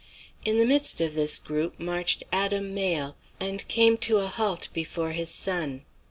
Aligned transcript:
"Into 0.43 0.59
the 0.61 0.65
midst 0.65 0.99
of 0.99 1.13
this 1.13 1.37
group 1.37 1.79
marched 1.79 2.23
Adam 2.31 2.73
Mayle, 2.73 3.15
and 3.39 3.67
came 3.67 3.97
to 3.99 4.17
a 4.17 4.25
halt 4.25 4.67
before 4.73 5.11
his 5.11 5.29
son. 5.29 5.83